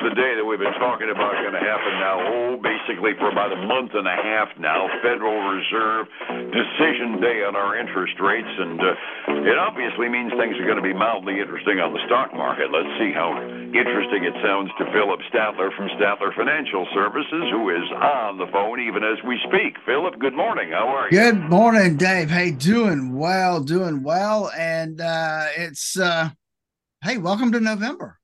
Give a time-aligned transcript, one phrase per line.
[0.00, 3.52] the day that we've been talking about going to happen now, oh, basically for about
[3.52, 4.88] a month and a half now.
[5.04, 6.08] Federal Reserve
[6.52, 10.84] decision day on our interest rates, and uh, it obviously means things are going to
[10.84, 12.72] be mildly interesting on the stock market.
[12.72, 13.36] Let's see how
[13.76, 18.80] interesting it sounds to Phillip Statler from Statler Financial Services, who is on the phone
[18.80, 19.76] even as we speak.
[19.84, 20.72] Phillip, good morning.
[20.72, 21.18] How are you?
[21.18, 22.30] Good morning, Dave.
[22.30, 26.30] Hey, doing well, doing well, and uh, it's uh,
[27.04, 28.19] hey, welcome to November.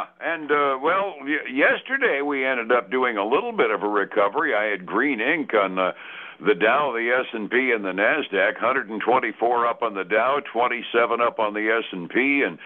[0.00, 3.88] Yeah, and uh, well, y- yesterday we ended up doing a little bit of a
[3.88, 4.54] recovery.
[4.54, 5.94] I had green ink on the
[6.40, 8.54] the Dow, the S and P, and the Nasdaq.
[8.54, 12.58] 124 up on the Dow, 27 up on the S and P, and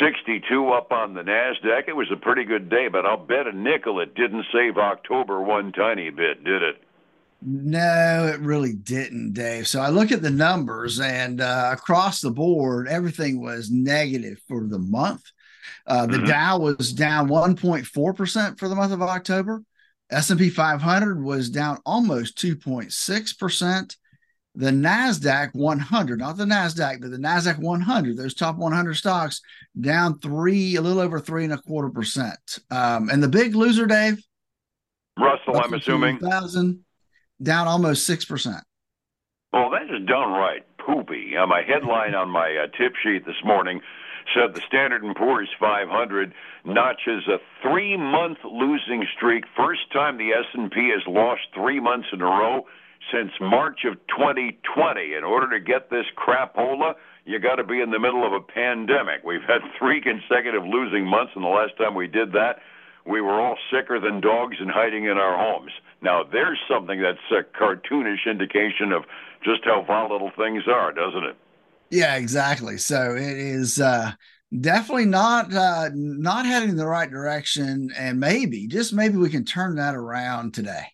[0.00, 1.88] 62 up on the Nasdaq.
[1.88, 5.42] It was a pretty good day, but I'll bet a nickel it didn't save October
[5.42, 6.82] one tiny bit, did it?
[7.42, 9.68] No, it really didn't, Dave.
[9.68, 14.64] So I look at the numbers, and uh, across the board, everything was negative for
[14.64, 15.30] the month.
[15.86, 16.26] Uh, the mm-hmm.
[16.26, 19.62] Dow was down 1.4% for the month of October.
[20.10, 23.96] S&P 500 was down almost 2.6%.
[24.54, 29.40] The Nasdaq 100, not the Nasdaq, but the Nasdaq 100, those top 100 stocks
[29.78, 32.58] down three, a little over three and a quarter percent.
[32.70, 34.20] Um, and the big loser, Dave,
[35.18, 36.84] Russell, I'm assuming, thousand
[37.40, 38.64] down almost six percent.
[39.52, 41.36] Well, that is downright poopy.
[41.36, 43.80] Uh, my headline on my uh, tip sheet this morning
[44.34, 46.32] said the Standard & Poor's 500
[46.64, 49.44] notches a three-month losing streak.
[49.56, 52.66] First time the S&P has lost three months in a row
[53.12, 55.14] since March of 2020.
[55.14, 58.40] In order to get this crapola, you got to be in the middle of a
[58.40, 59.22] pandemic.
[59.24, 62.60] We've had three consecutive losing months, and the last time we did that,
[63.06, 65.72] we were all sicker than dogs and hiding in our homes.
[66.02, 69.04] Now, there's something that's a cartoonish indication of
[69.42, 71.36] just how volatile things are, doesn't it?
[71.90, 72.78] Yeah, exactly.
[72.78, 74.12] So it is uh,
[74.58, 79.44] definitely not uh, not heading in the right direction, and maybe just maybe we can
[79.44, 80.86] turn that around today.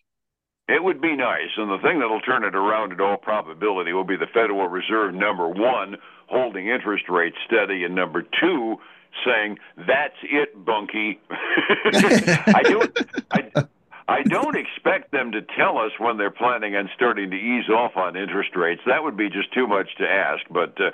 [0.67, 4.03] It would be nice, and the thing that'll turn it around in all probability will
[4.03, 5.97] be the Federal Reserve number one
[6.27, 8.77] holding interest rates steady, and number two
[9.23, 11.19] saying that's it, Bunky.
[11.29, 12.81] I do.
[13.31, 13.65] I,
[14.07, 17.97] I don't expect them to tell us when they're planning on starting to ease off
[17.97, 18.81] on interest rates.
[18.85, 20.43] That would be just too much to ask.
[20.49, 20.91] But uh,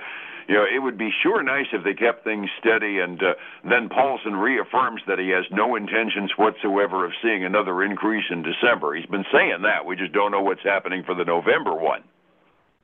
[0.48, 3.00] you know, it would be sure nice if they kept things steady.
[3.00, 3.34] And uh,
[3.70, 8.96] then Paulson reaffirms that he has no intentions whatsoever of seeing another increase in December.
[8.96, 9.86] He's been saying that.
[9.86, 12.04] We just don't know what's happening for the November one.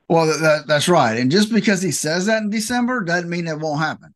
[0.08, 1.18] Well, that, that's right.
[1.18, 4.14] And just because he says that in December doesn't mean it won't happen.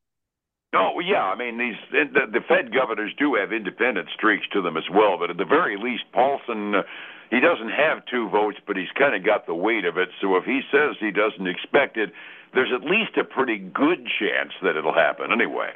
[0.74, 4.76] Oh yeah, I mean these the, the Fed governors do have independent streaks to them
[4.76, 6.74] as well, but at the very least, Paulson.
[6.74, 6.82] Uh,
[7.30, 10.10] he doesn't have two votes, but he's kind of got the weight of it.
[10.20, 12.12] So if he says he doesn't expect it,
[12.52, 15.70] there's at least a pretty good chance that it'll happen anyway.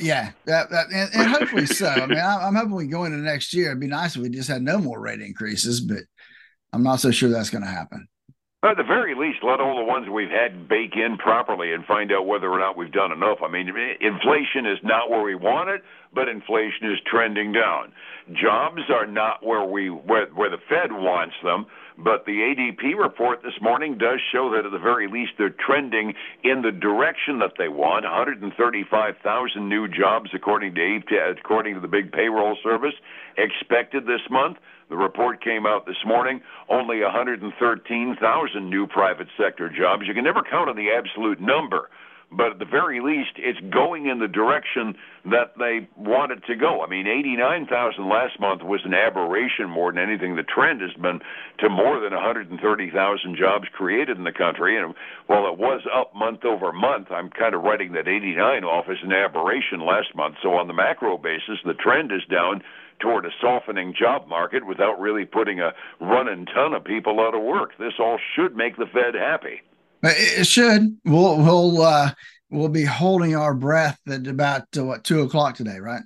[0.00, 1.86] Yeah, that, that, and, and hopefully so.
[1.86, 3.68] I mean, I, I'm hoping we go into next year.
[3.68, 5.98] It'd be nice if we just had no more rate increases, but
[6.72, 8.08] I'm not so sure that's going to happen.
[8.64, 12.12] At the very least, let all the ones we've had bake in properly and find
[12.12, 13.38] out whether or not we've done enough.
[13.42, 13.66] I mean,
[14.00, 15.82] inflation is not where we want it,
[16.14, 17.92] but inflation is trending down.
[18.40, 21.66] Jobs are not where we where, where the Fed wants them,
[22.02, 26.14] but the ADP report this morning does show that at the very least they're trending
[26.42, 28.04] in the direction that they want.
[28.04, 31.00] 135,000 new jobs according to
[31.38, 32.94] according to the big payroll service
[33.36, 34.58] expected this month.
[34.88, 36.42] The report came out this morning.
[36.68, 40.02] Only 113,000 new private sector jobs.
[40.06, 41.88] You can never count on the absolute number,
[42.36, 44.94] but at the very least, it's going in the direction
[45.24, 46.82] that they want it to go.
[46.82, 50.36] I mean, 89,000 last month was an aberration more than anything.
[50.36, 51.20] The trend has been
[51.60, 54.80] to more than 130,000 jobs created in the country.
[54.80, 54.94] And
[55.26, 58.98] while it was up month over month, I'm kind of writing that 89 off as
[59.02, 60.36] an aberration last month.
[60.42, 62.62] So on the macro basis, the trend is down
[62.98, 67.42] toward a softening job market without really putting a running ton of people out of
[67.42, 67.70] work.
[67.78, 69.60] This all should make the Fed happy.
[70.02, 70.98] It should.
[71.04, 72.12] We'll we'll uh,
[72.50, 76.02] we'll be holding our breath at about uh, what two o'clock today, right?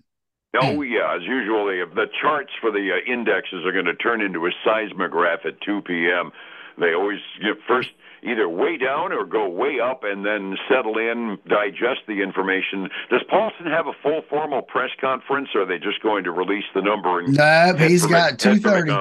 [0.62, 4.21] Oh yeah, as usual, the, the charts for the uh, indexes are going to turn
[4.21, 6.31] into a seismograph at 2 p.m.
[6.78, 7.91] They always get first
[8.22, 12.89] either way down or go way up and then settle in, digest the information.
[13.10, 16.65] Does Paulson have a full formal press conference, or are they just going to release
[16.75, 17.21] the number?
[17.21, 18.92] And no, he's got two thirty.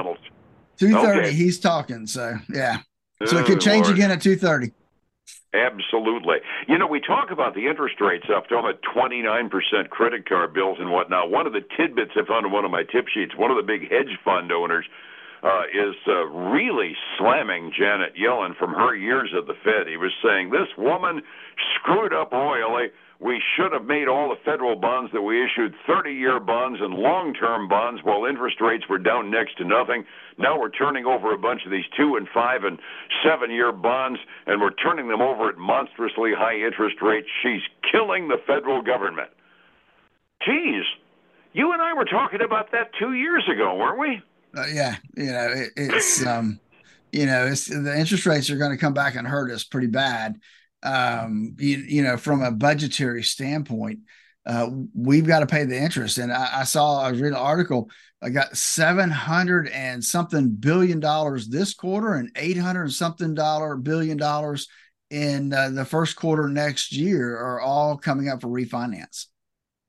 [0.78, 1.32] Two thirty.
[1.32, 2.06] He's talking.
[2.06, 2.78] So yeah.
[3.24, 3.96] So it could change Lord.
[3.96, 4.72] again at two thirty.
[5.56, 6.36] Absolutely.
[6.68, 10.76] You know, we talk about the interest rates up to about 29% credit card bills
[10.78, 11.30] and whatnot.
[11.30, 13.62] One of the tidbits I found in one of my tip sheets, one of the
[13.62, 14.84] big hedge fund owners
[15.42, 19.86] uh, is uh, really slamming Janet Yellen from her years at the Fed.
[19.88, 21.22] He was saying this woman
[21.74, 22.88] screwed up royally.
[23.18, 26.92] We should have made all the federal bonds that we issued 30 year bonds and
[26.92, 30.04] long term bonds while interest rates were down next to nothing.
[30.36, 32.78] Now we're turning over a bunch of these two and five and
[33.24, 37.28] seven year bonds and we're turning them over at monstrously high interest rates.
[37.42, 39.30] She's killing the federal government.
[40.44, 40.84] Geez,
[41.54, 44.20] you and I were talking about that two years ago, weren't we?
[44.56, 46.58] Uh, yeah, you know, it, it's um,
[47.12, 49.86] you know, it's the interest rates are going to come back and hurt us pretty
[49.86, 50.40] bad.
[50.82, 54.00] Um, you, you know, from a budgetary standpoint,
[54.46, 56.18] uh, we've got to pay the interest.
[56.18, 57.90] And I, I saw, I read an article.
[58.22, 63.34] I got seven hundred and something billion dollars this quarter, and eight hundred and something
[63.34, 64.68] dollar billion dollars
[65.10, 69.26] in uh, the first quarter next year are all coming up for refinance.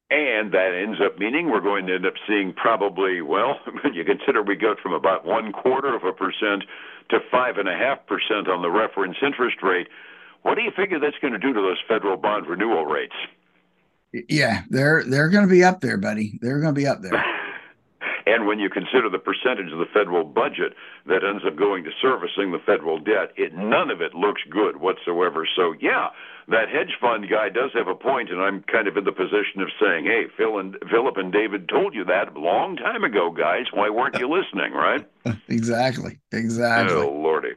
[0.09, 4.06] And that ends up meaning we're going to end up seeing probably, well, when you
[4.06, 6.63] consider we go from about one quarter of a percent
[7.09, 9.88] to five and a half percent on the reference interest rate.
[10.44, 13.15] What do you figure that's going to do to those federal bond renewal rates?
[14.30, 16.39] Yeah, they're they're going to be up there, buddy.
[16.42, 17.24] They're going to be up there.
[18.27, 20.75] And when you consider the percentage of the federal budget
[21.06, 24.81] that ends up going to servicing the federal debt, it none of it looks good
[24.81, 25.47] whatsoever.
[25.56, 26.09] So yeah,
[26.50, 29.62] that hedge fund guy does have a point, and I'm kind of in the position
[29.62, 33.31] of saying, hey, Phil and Phillip and David told you that a long time ago,
[33.31, 33.65] guys.
[33.71, 35.07] Why weren't you listening, right?
[35.47, 36.19] exactly.
[36.33, 36.95] Exactly.
[36.95, 37.53] Oh lordy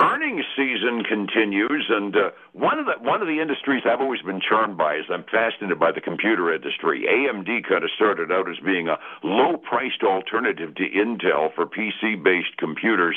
[0.00, 4.40] earnings season continues, and uh, one of the one of the industries I've always been
[4.40, 7.06] charmed by is I'm fascinated by the computer industry.
[7.08, 13.16] AMD kind of started out as being a low-priced alternative to Intel for PC-based computers.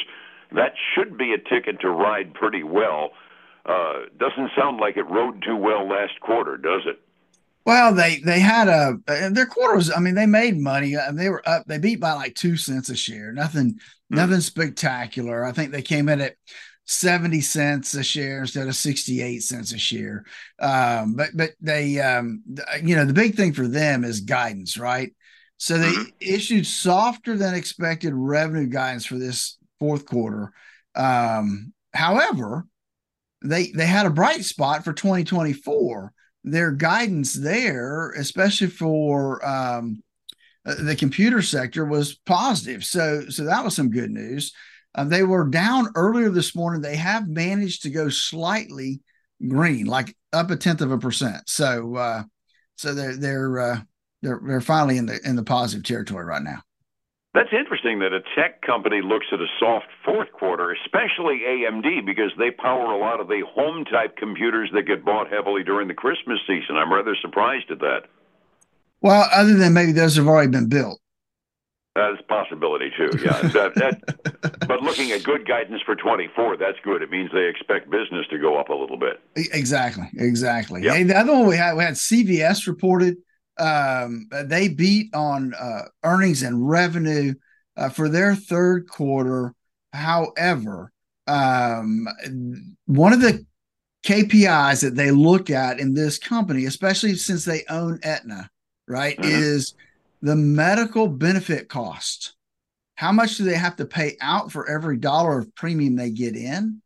[0.51, 3.11] That should be a ticket to ride pretty well.
[3.65, 6.99] Uh, doesn't sound like it rode too well last quarter, does it?
[7.63, 8.97] Well, they they had a
[9.29, 9.91] their quarter was.
[9.91, 10.95] I mean, they made money.
[10.95, 11.67] Uh, they were up.
[11.67, 13.31] They beat by like two cents a share.
[13.31, 14.15] Nothing, mm-hmm.
[14.15, 15.45] nothing spectacular.
[15.45, 16.37] I think they came in at
[16.91, 20.25] 70 cents a share instead of 68 cents a share.
[20.59, 22.43] Um, but but they um,
[22.83, 25.13] you know the big thing for them is guidance, right?
[25.57, 26.09] So they mm-hmm.
[26.19, 30.51] issued softer than expected revenue guidance for this fourth quarter.
[30.95, 32.65] Um, however,
[33.41, 36.11] they they had a bright spot for 2024.
[36.43, 40.03] Their guidance there, especially for um,
[40.65, 42.83] the computer sector, was positive.
[42.83, 44.51] So so that was some good news.
[44.93, 46.81] Uh, they were down earlier this morning.
[46.81, 49.01] They have managed to go slightly
[49.47, 51.47] green, like up a tenth of a percent.
[51.47, 52.23] So, uh,
[52.75, 53.81] so they're they're uh,
[54.21, 56.61] they're they're finally in the in the positive territory right now.
[57.33, 62.31] That's interesting that a tech company looks at a soft fourth quarter, especially AMD, because
[62.37, 65.93] they power a lot of the home type computers that get bought heavily during the
[65.93, 66.75] Christmas season.
[66.75, 68.01] I'm rather surprised at that.
[68.99, 70.99] Well, other than maybe those have already been built.
[71.95, 73.09] That's a possibility too.
[73.21, 77.01] Yeah, that, that, but looking at good guidance for 24, that's good.
[77.01, 79.19] It means they expect business to go up a little bit.
[79.35, 80.83] Exactly, exactly.
[80.83, 80.95] Yep.
[80.95, 83.17] Hey, the other one we had we had CVS reported.
[83.59, 87.33] Um, they beat on uh, earnings and revenue
[87.75, 89.53] uh, for their third quarter.
[89.91, 90.93] However,
[91.27, 92.07] um,
[92.85, 93.45] one of the
[94.05, 98.49] KPIs that they look at in this company, especially since they own Aetna,
[98.87, 99.29] right, mm-hmm.
[99.29, 99.73] is
[100.21, 102.33] the medical benefit cost.
[102.95, 106.35] How much do they have to pay out for every dollar of premium they get
[106.35, 106.81] in?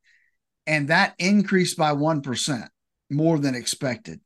[0.66, 2.68] And that increased by 1%
[3.10, 4.20] more than expected.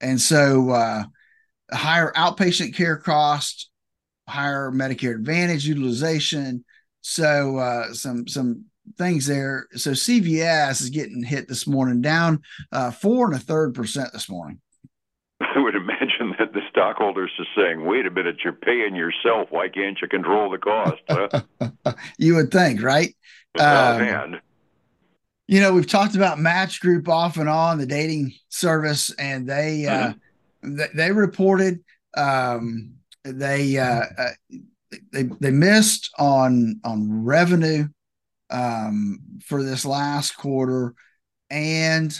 [0.00, 1.04] And so, uh,
[1.72, 3.70] higher outpatient care costs,
[4.28, 6.64] higher Medicare Advantage utilization.
[7.00, 8.66] So, uh, some, some
[8.98, 9.68] things there.
[9.76, 14.28] So, CVS is getting hit this morning, down uh, four and a third percent this
[14.28, 14.60] morning.
[15.40, 16.05] I would imagine
[16.76, 19.48] stockholders are saying, wait a minute, you're paying yourself.
[19.50, 21.00] Why can't you control the cost?
[21.08, 21.92] Huh?
[22.18, 23.16] you would think, right?
[23.58, 24.40] Um, man.
[25.48, 29.86] You know, we've talked about Match Group off and on, the dating service, and they
[29.86, 30.12] uh,
[30.62, 30.80] mm-hmm.
[30.80, 31.82] uh, they, reported
[32.16, 34.30] um, they uh, uh,
[35.12, 37.86] they they missed on on revenue
[38.50, 40.94] um, for this last quarter,
[41.48, 42.18] and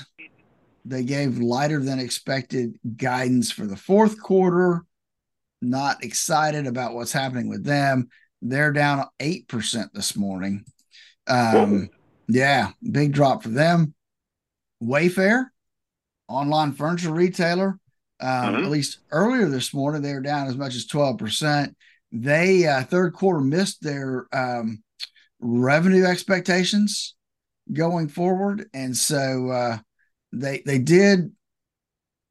[0.87, 4.85] they gave lighter than expected guidance for the fourth quarter.
[5.61, 8.09] Not excited about what's happening with them.
[8.41, 10.65] They're down 8% this morning.
[11.27, 11.91] Um,
[12.29, 13.95] yeah, big drop for them.
[14.83, 15.47] Wayfair,
[16.29, 17.81] online furniture retailer,
[18.21, 18.65] um, mm-hmm.
[18.65, 21.75] at least earlier this morning, they were down as much as 12%.
[22.13, 24.85] They, uh, third quarter, missed their um,
[25.41, 27.17] revenue expectations
[27.73, 28.69] going forward.
[28.73, 29.79] And so, uh,
[30.41, 31.33] they they did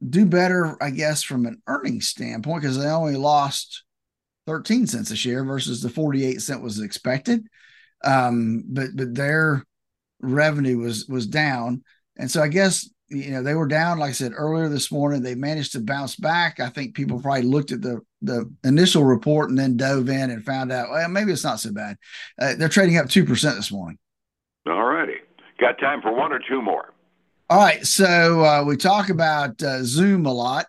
[0.07, 3.83] do better, I guess, from an earnings standpoint because they only lost
[4.47, 7.47] 13 cents a share versus the 48 cent was expected.
[8.03, 9.65] um, but but their
[10.21, 11.83] revenue was was down,
[12.17, 13.99] and so I guess you know they were down.
[13.99, 16.59] Like I said earlier this morning, they managed to bounce back.
[16.59, 20.43] I think people probably looked at the the initial report and then dove in and
[20.43, 21.97] found out well maybe it's not so bad.
[22.39, 23.97] Uh, they're trading up two percent this morning.
[24.67, 25.17] All righty,
[25.59, 26.91] got time for one or two more.
[27.47, 30.65] All right, so uh, we talk about uh, Zoom a lot.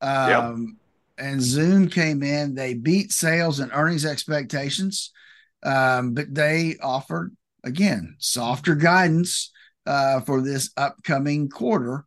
[0.00, 0.78] Um,
[1.18, 1.26] yep.
[1.26, 5.10] And Zoom came in, they beat sales and earnings expectations,
[5.64, 9.50] um, but they offered, again, softer guidance
[9.84, 12.04] uh, for this upcoming quarter.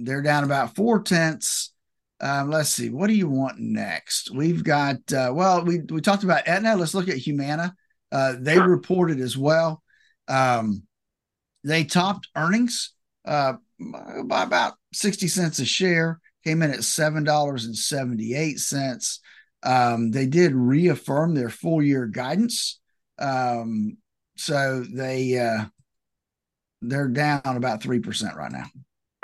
[0.00, 1.72] They're down about four tenths.
[2.20, 4.32] Um, let's see, what do you want next?
[4.34, 6.74] We've got, uh, well, we, we talked about Aetna.
[6.74, 7.74] Let's look at Humana.
[8.10, 8.68] Uh, they sure.
[8.68, 9.80] reported as well.
[10.26, 10.82] Um,
[11.62, 12.93] they topped earnings
[13.24, 13.54] uh,
[14.24, 19.18] by about 60 cents a share, came in at $7.78.
[19.62, 22.78] Um, they did reaffirm their full year guidance.
[23.18, 23.96] Um,
[24.36, 25.64] so they uh,
[26.82, 28.66] they're down about three percent right now.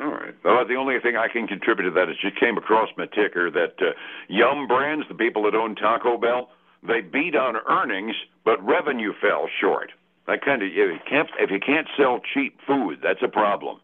[0.00, 0.34] All right.
[0.44, 3.50] Well, the only thing I can contribute to that is just came across my ticker
[3.50, 3.90] that uh,
[4.28, 6.48] Yum Brands, the people that own Taco Bell,
[6.86, 8.14] they beat on earnings,
[8.44, 9.90] but revenue fell short.
[10.26, 13.80] That kind of if you can't sell cheap food, that's a problem.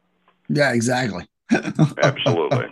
[0.49, 1.27] Yeah, exactly.
[1.51, 2.67] Absolutely.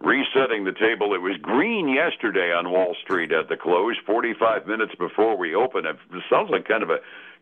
[0.00, 1.14] resetting the table.
[1.14, 5.86] It was green yesterday on Wall Street at the close, 45 minutes before we open.
[5.86, 5.96] It
[6.30, 6.98] sounds like kind of a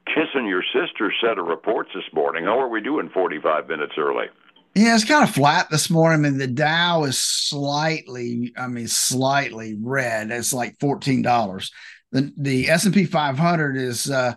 [0.06, 2.44] kissing your sister set of reports this morning.
[2.44, 4.26] How are we doing 45 minutes early?
[4.74, 6.26] Yeah, it's kind of flat this morning.
[6.26, 10.32] I mean, the Dow is slightly, I mean, slightly red.
[10.32, 11.70] It's like fourteen dollars.
[12.10, 14.34] The the S and P 500 is uh,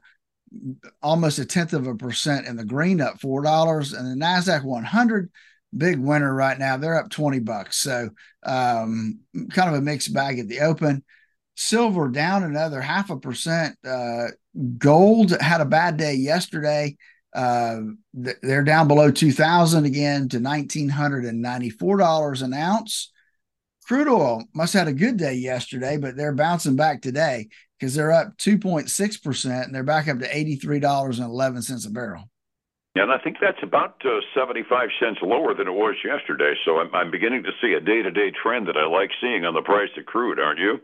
[1.01, 4.63] almost a tenth of a percent in the green, up four dollars, and the Nasdaq
[4.63, 5.31] 100,
[5.75, 6.77] big winner right now.
[6.77, 7.77] They're up 20 bucks.
[7.77, 8.09] So
[8.43, 9.19] um,
[9.51, 11.03] kind of a mixed bag at the open.
[11.55, 13.75] Silver down another half a percent.
[13.85, 14.27] Uh,
[14.77, 16.95] gold had a bad day yesterday.
[17.33, 17.79] Uh,
[18.13, 23.11] they're down below 2000 again to $1,994 an ounce.
[23.87, 27.47] Crude oil must have had a good day yesterday, but they're bouncing back today
[27.79, 32.29] because they're up 2.6% and they're back up to $83.11 a barrel.
[32.95, 36.53] Yeah, and I think that's about uh, 75 cents lower than it was yesterday.
[36.65, 39.45] So I'm, I'm beginning to see a day to day trend that I like seeing
[39.45, 40.81] on the price of crude, aren't you?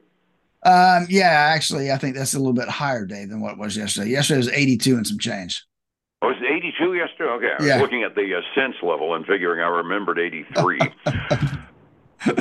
[0.64, 3.76] Um, yeah, actually, I think that's a little bit higher day than what it was
[3.76, 4.12] yesterday.
[4.12, 5.66] Yesterday was 82 and some change.
[6.22, 7.30] Oh, was it 82 yesterday?
[7.32, 7.52] Okay.
[7.52, 7.82] I was yeah.
[7.82, 10.80] looking at the uh, cents level and figuring I remembered 83.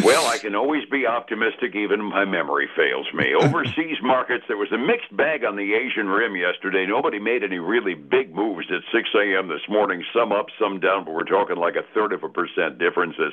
[0.04, 3.34] well, I can always be optimistic, even if my memory fails me.
[3.40, 6.86] Overseas markets, there was a mixed bag on the Asian rim yesterday.
[6.86, 9.48] Nobody made any really big moves at 6 a.m.
[9.48, 12.78] this morning, some up, some down, but we're talking like a third of a percent
[12.78, 13.32] differences.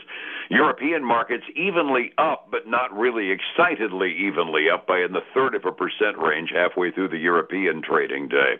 [0.50, 5.66] European markets evenly up, but not really excitedly evenly up by in the third of
[5.66, 8.58] a percent range halfway through the European trading day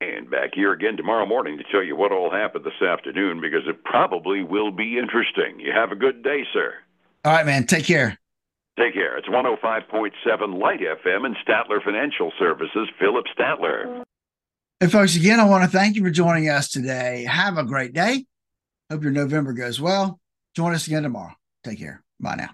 [0.00, 3.66] And back here again tomorrow morning to tell you what all happened this afternoon because
[3.66, 5.58] it probably will be interesting.
[5.58, 6.74] You have a good day, sir.
[7.24, 7.66] All right, man.
[7.66, 8.18] Take care.
[8.78, 9.16] Take care.
[9.16, 14.04] It's 105.7 Light FM and Statler Financial Services, Phillip Statler.
[14.80, 17.24] And folks, again, I want to thank you for joining us today.
[17.30, 18.26] Have a great day.
[18.90, 20.20] Hope your November goes well.
[20.54, 21.34] Join us again tomorrow.
[21.62, 22.02] Take care.
[22.20, 22.50] Bye now.